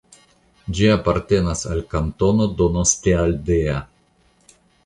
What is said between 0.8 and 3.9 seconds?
apartenas al Kantono Donostialdea.